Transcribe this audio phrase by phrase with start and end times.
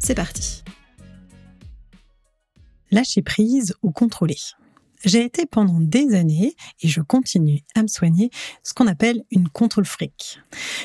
[0.00, 0.64] c'est parti.
[2.90, 4.38] Lâcher prise ou contrôler.
[5.04, 8.30] J'ai été pendant des années, et je continue à me soigner,
[8.62, 10.40] ce qu'on appelle une contrôle fric.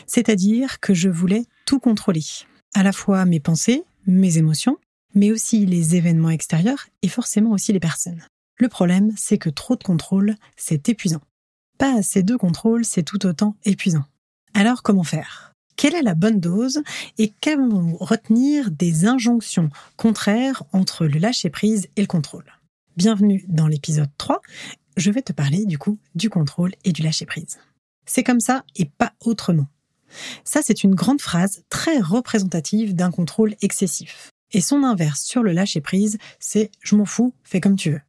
[0.07, 2.23] C'est-à-dire que je voulais tout contrôler.
[2.73, 4.77] À la fois mes pensées, mes émotions,
[5.15, 8.23] mais aussi les événements extérieurs et forcément aussi les personnes.
[8.57, 11.21] Le problème, c'est que trop de contrôle, c'est épuisant.
[11.77, 14.05] Pas assez de contrôle, c'est tout autant épuisant.
[14.53, 15.54] Alors comment faire?
[15.75, 16.81] Quelle est la bonne dose
[17.17, 22.45] et qu'avons-nous retenir des injonctions contraires entre le lâcher-prise et le contrôle
[22.97, 24.41] Bienvenue dans l'épisode 3.
[24.95, 27.59] Je vais te parler du coup du contrôle et du lâcher-prise.
[28.05, 29.67] C'est comme ça et pas autrement.
[30.45, 34.29] Ça, c'est une grande phrase très représentative d'un contrôle excessif.
[34.53, 38.01] Et son inverse sur le lâcher-prise, c'est je m'en fous, fais comme tu veux.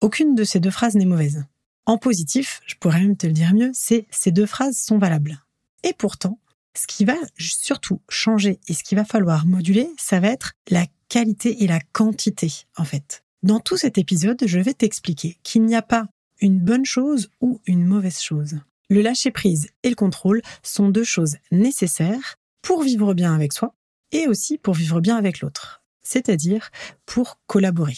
[0.00, 1.44] Aucune de ces deux phrases n'est mauvaise.
[1.84, 5.42] En positif, je pourrais même te le dire mieux, c'est ces deux phrases sont valables.
[5.82, 6.38] Et pourtant,
[6.76, 10.86] ce qui va surtout changer et ce qu'il va falloir moduler, ça va être la
[11.08, 13.24] qualité et la quantité, en fait.
[13.42, 16.06] Dans tout cet épisode, je vais t'expliquer qu'il n'y a pas
[16.40, 18.58] une bonne chose ou une mauvaise chose.
[18.88, 23.74] Le lâcher-prise et le contrôle sont deux choses nécessaires pour vivre bien avec soi
[24.12, 26.70] et aussi pour vivre bien avec l'autre, c'est-à-dire
[27.06, 27.96] pour collaborer.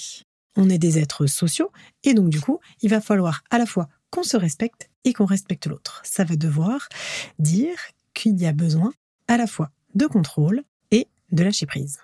[0.57, 1.73] On est des êtres sociaux
[2.05, 5.25] et donc du coup, il va falloir à la fois qu'on se respecte et qu'on
[5.25, 6.03] respecte l'autre.
[6.05, 6.89] Ça va devoir
[7.39, 7.79] dire
[8.15, 8.93] qu'il y a besoin
[9.29, 11.99] à la fois de contrôle et de lâcher prise.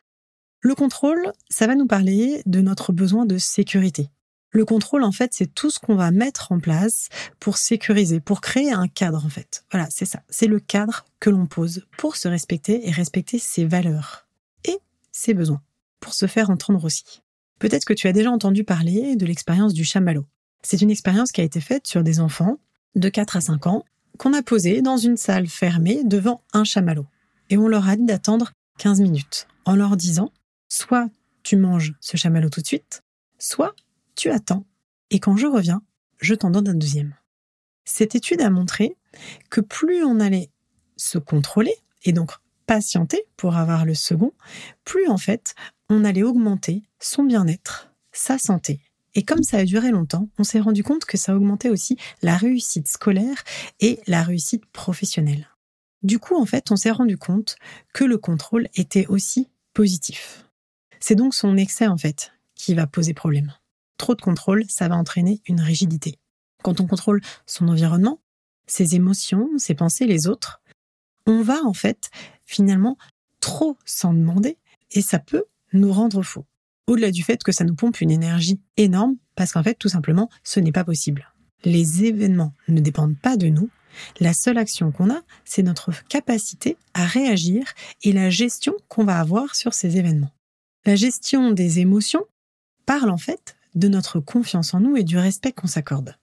[0.60, 4.10] Le contrôle, ça va nous parler de notre besoin de sécurité.
[4.50, 8.40] Le contrôle, en fait, c'est tout ce qu'on va mettre en place pour sécuriser, pour
[8.40, 9.64] créer un cadre, en fait.
[9.70, 10.22] Voilà, c'est ça.
[10.30, 14.26] C'est le cadre que l'on pose pour se respecter et respecter ses valeurs
[14.64, 14.78] et
[15.12, 15.62] ses besoins,
[16.00, 17.22] pour se faire entendre aussi.
[17.58, 20.24] Peut-être que tu as déjà entendu parler de l'expérience du chamallow.
[20.62, 22.58] C'est une expérience qui a été faite sur des enfants
[22.94, 23.84] de 4 à 5 ans
[24.18, 27.06] qu'on a posé dans une salle fermée devant un chamallow.
[27.50, 30.32] Et on leur a dit d'attendre 15 minutes, en leur disant
[30.68, 31.08] soit
[31.42, 33.02] tu manges ce chamallow tout de suite,
[33.38, 33.74] soit
[34.16, 34.66] tu attends,
[35.10, 35.82] et quand je reviens,
[36.20, 37.14] je t'en donne un deuxième.
[37.84, 38.96] Cette étude a montré
[39.48, 40.50] que plus on allait
[40.96, 41.74] se contrôler,
[42.04, 42.32] et donc
[42.66, 44.32] patienter pour avoir le second,
[44.84, 45.54] plus en fait
[45.88, 48.80] on allait augmenter son bien-être, sa santé
[49.18, 52.36] et comme ça a duré longtemps, on s'est rendu compte que ça augmentait aussi la
[52.36, 53.42] réussite scolaire
[53.80, 55.48] et la réussite professionnelle.
[56.04, 57.56] Du coup, en fait, on s'est rendu compte
[57.92, 60.48] que le contrôle était aussi positif.
[61.00, 63.52] C'est donc son excès, en fait, qui va poser problème.
[63.96, 66.20] Trop de contrôle, ça va entraîner une rigidité.
[66.62, 68.20] Quand on contrôle son environnement,
[68.68, 70.62] ses émotions, ses pensées, les autres,
[71.26, 72.10] on va, en fait,
[72.44, 72.96] finalement,
[73.40, 74.58] trop s'en demander
[74.92, 76.46] et ça peut nous rendre faux
[76.88, 80.28] au-delà du fait que ça nous pompe une énergie énorme, parce qu'en fait, tout simplement,
[80.42, 81.32] ce n'est pas possible.
[81.64, 83.68] Les événements ne dépendent pas de nous.
[84.20, 87.64] La seule action qu'on a, c'est notre capacité à réagir
[88.02, 90.32] et la gestion qu'on va avoir sur ces événements.
[90.86, 92.24] La gestion des émotions
[92.86, 96.16] parle en fait de notre confiance en nous et du respect qu'on s'accorde.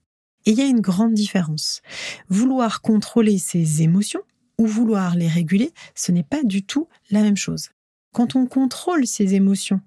[0.45, 1.81] Et il y a une grande différence.
[2.29, 4.21] Vouloir contrôler ses émotions
[4.57, 7.69] ou vouloir les réguler, ce n'est pas du tout la même chose
[8.15, 9.81] quand on contrôle ses émotions,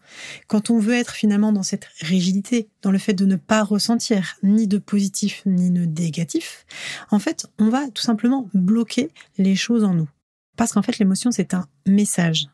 [0.49, 4.37] quand on veut être finalement dans cette rigidité, dans le fait de ne pas ressentir
[4.43, 6.67] ni de positif ni de négatif,
[7.11, 10.11] en fait, on va tout simplement bloquer les choses en nous.
[10.59, 12.49] Parce qu'en fait, l'émotion, c'est un message.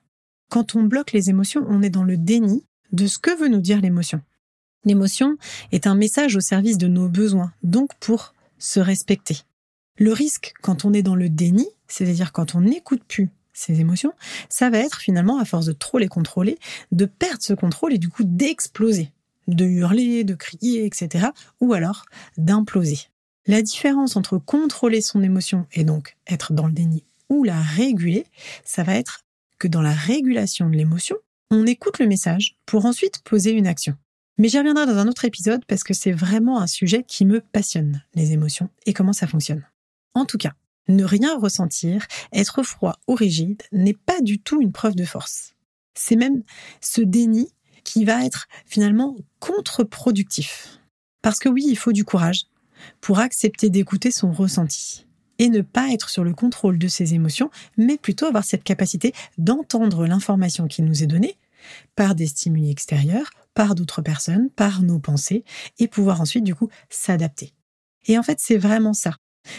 [0.49, 3.61] Quand on bloque les émotions, on est dans le déni de ce que veut nous
[3.61, 4.23] dire l'émotion.
[4.85, 5.37] L'émotion
[5.73, 9.39] est un message au service de nos besoins, donc pour se respecter.
[9.99, 14.13] Le risque quand on est dans le déni, c'est-à-dire quand on n'écoute plus ces émotions,
[14.49, 16.59] ça va être finalement, à force de trop les contrôler,
[16.93, 19.13] de perdre ce contrôle et du coup d'exploser,
[19.49, 21.29] de hurler, de crier, etc.
[21.61, 22.05] Ou alors
[22.37, 22.99] d'imploser.
[23.47, 28.27] La différence entre contrôler son émotion et donc être dans le déni ou la réguler,
[28.65, 29.25] ça va être
[29.59, 31.17] que dans la régulation de l'émotion,
[31.51, 33.97] on écoute le message pour ensuite poser une action.
[34.39, 37.41] Mais j'y reviendrai dans un autre épisode parce que c'est vraiment un sujet qui me
[37.41, 39.65] passionne, les émotions et comment ça fonctionne.
[40.15, 40.55] En tout cas,
[40.89, 45.55] ne rien ressentir, être froid ou rigide n'est pas du tout une preuve de force.
[45.95, 46.43] C'est même
[46.81, 47.49] ce déni
[47.85, 50.81] qui va être finalement contre-productif.
[51.23, 52.45] Parce que oui, il faut du courage
[53.01, 55.07] pour accepter d'écouter son ressenti
[55.39, 59.13] et ne pas être sur le contrôle de ses émotions, mais plutôt avoir cette capacité
[59.39, 61.39] d'entendre l'information qui nous est donnée
[61.97, 65.45] par des stimuli extérieurs, par d'autres personnes, par nos pensées,
[65.79, 67.55] et pouvoir ensuite du coup s'adapter.
[68.07, 69.17] Et en fait, c'est vraiment ça.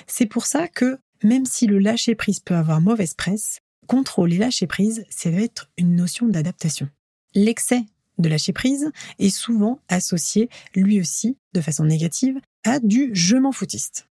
[0.07, 4.38] C'est pour ça que même si le lâcher prise peut avoir mauvaise presse, contrôle et
[4.38, 6.90] lâcher prise, c'est être une notion d'adaptation.
[7.34, 7.84] L'excès
[8.18, 13.52] de lâcher prise est souvent associé, lui aussi, de façon négative, à du je m'en
[13.52, 14.08] foutiste.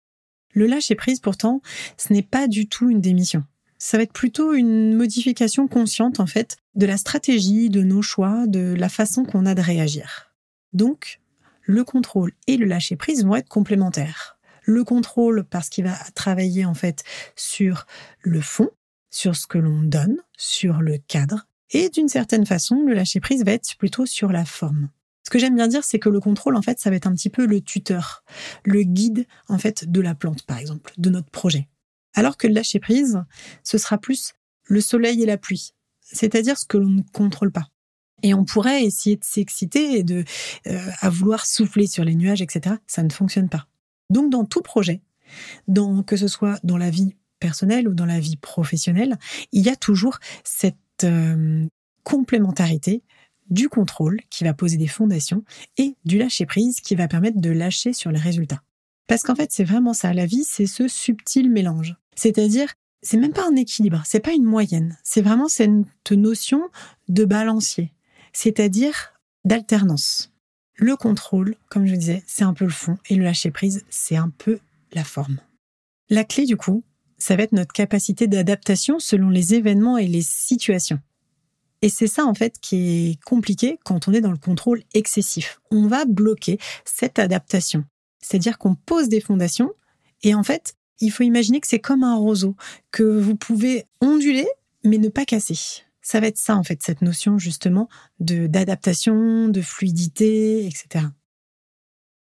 [0.55, 1.63] Le lâcher prise, pourtant,
[1.97, 3.45] ce n'est pas du tout une démission.
[3.79, 8.47] Ça va être plutôt une modification consciente, en fait, de la stratégie, de nos choix,
[8.47, 10.33] de la façon qu'on a de réagir.
[10.73, 11.21] Donc,
[11.63, 14.32] le contrôle et le lâcher prise vont être complémentaires.
[14.63, 17.05] Le contrôle parce qu'il va travailler, en fait,
[17.37, 17.87] sur
[18.21, 18.71] le fond,
[19.11, 23.45] sur ce que l'on donne, sur le cadre, et d'une certaine façon, le lâcher prise
[23.45, 24.91] va être plutôt sur la forme.
[25.25, 27.15] Ce que j'aime bien dire, c'est que le contrôle, en fait, ça va être un
[27.15, 28.25] petit peu le tuteur,
[28.65, 31.69] le guide, en fait, de la plante, par exemple, de notre projet.
[32.15, 33.23] Alors que le lâcher prise,
[33.63, 34.35] ce sera plus
[34.65, 37.69] le soleil et la pluie, c'est-à-dire ce que l'on ne contrôle pas.
[38.23, 40.25] Et on pourrait essayer de s'exciter et de
[40.67, 42.77] euh, à vouloir souffler sur les nuages, etc.
[42.87, 43.67] Ça ne fonctionne pas.
[44.13, 45.01] Donc, dans tout projet,
[46.07, 49.19] que ce soit dans la vie personnelle ou dans la vie professionnelle,
[49.51, 51.67] il y a toujours cette euh,
[52.05, 53.03] complémentarité
[53.51, 55.45] du contrôle qui va poser des fondations
[55.79, 58.63] et du lâcher prise qui va permettre de lâcher sur les résultats.
[59.09, 60.15] Parce qu'en fait, c'est vraiment ça.
[60.15, 61.97] La vie, c'est ce subtil mélange.
[62.15, 62.73] C'est-à-dire,
[63.03, 64.97] c'est même pas un équilibre, c'est pas une moyenne.
[65.03, 65.71] C'est vraiment cette
[66.13, 66.63] notion
[67.09, 67.93] de balancier.
[68.33, 70.32] C'est-à-dire d'alternance.
[70.75, 74.17] Le contrôle, comme je disais, c'est un peu le fond et le lâcher prise, c'est
[74.17, 74.59] un peu
[74.93, 75.39] la forme.
[76.09, 76.83] La clé, du coup,
[77.19, 81.01] ça va être notre capacité d'adaptation selon les événements et les situations.
[81.83, 85.61] Et c'est ça, en fait, qui est compliqué quand on est dans le contrôle excessif.
[85.71, 87.85] On va bloquer cette adaptation.
[88.21, 89.73] C'est-à-dire qu'on pose des fondations
[90.23, 92.57] et en fait, il faut imaginer que c'est comme un roseau
[92.93, 94.47] que vous pouvez onduler
[94.85, 95.85] mais ne pas casser.
[96.03, 97.89] Ça va être ça, en fait, cette notion justement
[98.19, 101.07] de d'adaptation, de fluidité, etc.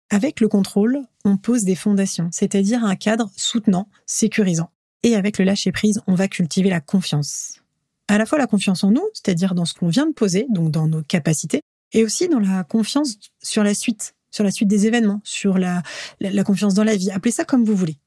[0.09, 4.71] Avec le contrôle, on pose des fondations, c'est-à-dire un cadre soutenant, sécurisant.
[5.03, 7.63] Et avec le lâcher-prise, on va cultiver la confiance.
[8.09, 10.71] À la fois la confiance en nous, c'est-à-dire dans ce qu'on vient de poser, donc
[10.71, 11.63] dans nos capacités,
[11.93, 15.83] et aussi dans la confiance sur la suite, sur la suite des événements, sur la,
[16.21, 17.11] la, confiance dans la vie.
[17.11, 17.99] Appelez ça comme vous voulez.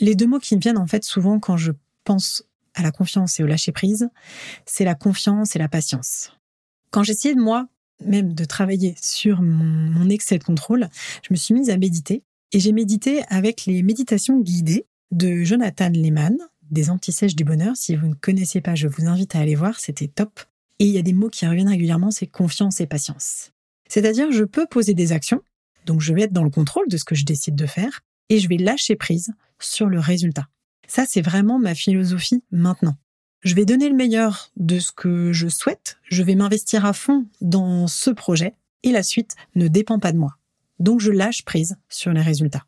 [0.00, 1.72] Les deux mots qui me viennent en fait souvent quand je
[2.04, 2.44] pense
[2.76, 4.08] à la confiance et au lâcher-prise,
[4.64, 6.30] c'est la confiance et la patience.
[6.90, 7.66] Quand j'essayais de moi
[8.04, 10.88] même de travailler sur mon, excès de contrôle,
[11.22, 15.88] je me suis mise à méditer et j'ai médité avec les méditations guidées de Jonathan
[15.88, 16.36] Lehman,
[16.70, 17.76] des antisèches du bonheur.
[17.76, 20.40] Si vous ne connaissez pas, je vous invite à aller voir, c'était top.
[20.78, 23.52] Et il y a des mots qui reviennent régulièrement, c'est confiance et patience.
[23.88, 25.40] C'est-à-dire, je peux poser des actions,
[25.86, 28.38] donc je vais être dans le contrôle de ce que je décide de faire, et
[28.40, 30.48] je vais lâcher prise sur le résultat.
[30.88, 32.96] Ça, c'est vraiment ma philosophie maintenant.
[33.42, 37.26] Je vais donner le meilleur de ce que je souhaite, je vais m'investir à fond
[37.40, 40.36] dans ce projet, et la suite ne dépend pas de moi.
[40.78, 42.66] Donc je lâche prise sur les résultats.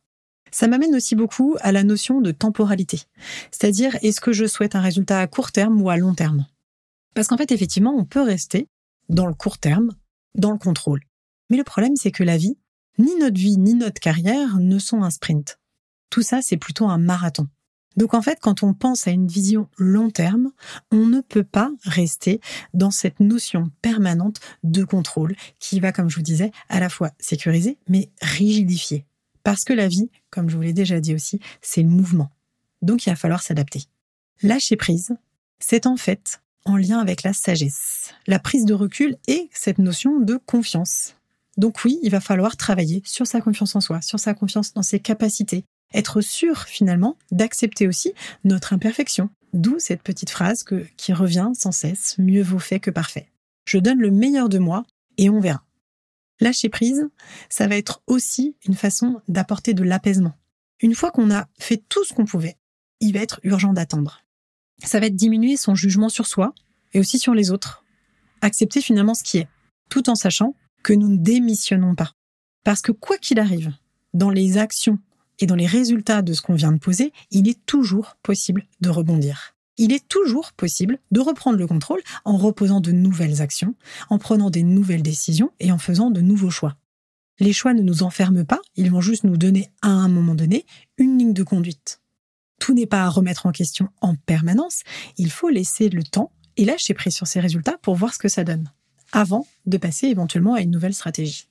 [0.50, 3.02] Ça m'amène aussi beaucoup à la notion de temporalité.
[3.50, 6.46] C'est-à-dire, est-ce que je souhaite un résultat à court terme ou à long terme?
[7.14, 8.68] Parce qu'en fait, effectivement, on peut rester
[9.08, 9.90] dans le court terme,
[10.34, 11.02] dans le contrôle.
[11.50, 12.56] Mais le problème, c'est que la vie,
[12.98, 15.58] ni notre vie, ni notre carrière ne sont un sprint.
[16.10, 17.48] Tout ça, c'est plutôt un marathon.
[17.98, 20.52] Donc en fait, quand on pense à une vision long terme,
[20.92, 22.40] on ne peut pas rester
[22.72, 27.10] dans cette notion permanente de contrôle qui va, comme je vous disais, à la fois
[27.18, 29.04] sécuriser, mais rigidifier.
[29.42, 32.30] Parce que la vie, comme je vous l'ai déjà dit aussi, c'est le mouvement.
[32.82, 33.82] Donc il va falloir s'adapter.
[34.44, 35.16] Lâcher prise,
[35.58, 40.20] c'est en fait en lien avec la sagesse, la prise de recul et cette notion
[40.20, 41.16] de confiance.
[41.56, 44.82] Donc oui, il va falloir travailler sur sa confiance en soi, sur sa confiance dans
[44.82, 45.64] ses capacités,
[45.94, 48.12] être sûr finalement d'accepter aussi
[48.44, 49.30] notre imperfection.
[49.54, 50.64] D'où cette petite phrase
[50.96, 53.30] qui revient sans cesse, mieux vaut fait que parfait.
[53.64, 54.84] Je donne le meilleur de moi
[55.16, 55.64] et on verra.
[56.40, 57.08] Lâcher prise,
[57.48, 60.34] ça va être aussi une façon d'apporter de l'apaisement.
[60.80, 62.56] Une fois qu'on a fait tout ce qu'on pouvait,
[63.00, 64.22] il va être urgent d'attendre.
[64.84, 66.54] Ça va être diminuer son jugement sur soi
[66.92, 67.84] et aussi sur les autres.
[68.42, 69.48] Accepter finalement ce qui est,
[69.88, 70.54] tout en sachant
[70.84, 72.12] que nous ne démissionnons pas.
[72.64, 73.72] Parce que quoi qu'il arrive,
[74.14, 74.98] dans les actions
[75.38, 78.90] et dans les résultats de ce qu'on vient de poser, il est toujours possible de
[78.90, 83.74] rebondir il est toujours possible de reprendre le contrôle en reposant de nouvelles actions,
[84.10, 86.76] en prenant des nouvelles décisions et en faisant de nouveaux choix.
[87.40, 90.66] Les choix ne nous enferment pas, ils vont juste nous donner à un moment donné
[90.98, 92.00] une ligne de conduite.
[92.58, 94.82] Tout n'est pas à remettre en question en permanence,
[95.16, 98.28] il faut laisser le temps et lâcher prise sur ces résultats pour voir ce que
[98.28, 98.72] ça donne,
[99.12, 101.48] avant de passer éventuellement à une nouvelle stratégie.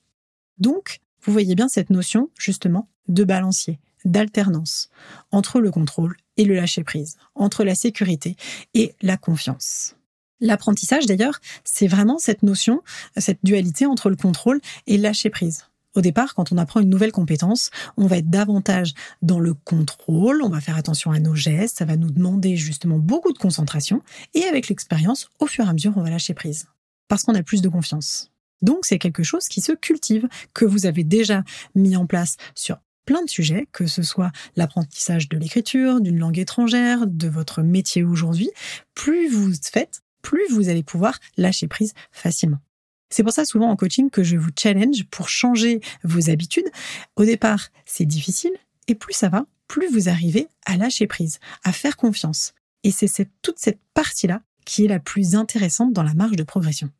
[0.58, 4.90] Donc, vous voyez bien cette notion, justement, de balancier, d'alternance
[5.32, 8.36] entre le contrôle et le lâcher-prise, entre la sécurité
[8.74, 9.96] et la confiance.
[10.40, 12.82] L'apprentissage, d'ailleurs, c'est vraiment cette notion,
[13.16, 15.64] cette dualité entre le contrôle et lâcher prise.
[15.94, 20.42] Au départ, quand on apprend une nouvelle compétence, on va être davantage dans le contrôle,
[20.42, 24.02] on va faire attention à nos gestes, ça va nous demander justement beaucoup de concentration,
[24.34, 26.66] et avec l'expérience, au fur et à mesure, on va lâcher prise.
[27.08, 28.30] Parce qu'on a plus de confiance.
[28.62, 31.42] Donc c'est quelque chose qui se cultive, que vous avez déjà
[31.74, 36.38] mis en place sur plein de sujets, que ce soit l'apprentissage de l'écriture, d'une langue
[36.38, 38.50] étrangère, de votre métier aujourd'hui.
[38.92, 42.58] Plus vous faites, plus vous allez pouvoir lâcher prise facilement.
[43.08, 46.68] C'est pour ça souvent en coaching que je vous challenge pour changer vos habitudes.
[47.16, 48.52] Au départ, c'est difficile
[48.88, 52.52] et plus ça va, plus vous arrivez à lâcher prise, à faire confiance.
[52.84, 56.90] Et c'est toute cette partie-là qui est la plus intéressante dans la marge de progression.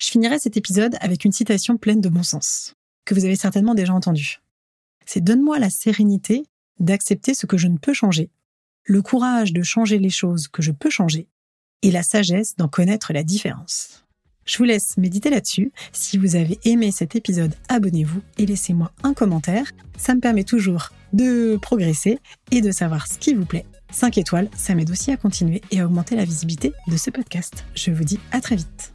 [0.00, 3.76] Je finirai cet épisode avec une citation pleine de bon sens, que vous avez certainement
[3.76, 4.40] déjà entendue.
[5.06, 6.44] C'est Donne-moi la sérénité
[6.80, 8.30] d'accepter ce que je ne peux changer,
[8.84, 11.28] le courage de changer les choses que je peux changer,
[11.82, 14.04] et la sagesse d'en connaître la différence.
[14.46, 15.72] Je vous laisse méditer là-dessus.
[15.92, 19.70] Si vous avez aimé cet épisode, abonnez-vous et laissez-moi un commentaire.
[19.96, 22.18] Ça me permet toujours de progresser
[22.50, 23.66] et de savoir ce qui vous plaît.
[23.92, 27.64] 5 étoiles, ça m'aide aussi à continuer et à augmenter la visibilité de ce podcast.
[27.74, 28.92] Je vous dis à très vite.